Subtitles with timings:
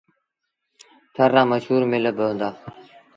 [1.13, 2.49] ٿر رآ مشهور مله با هُݩدآ۔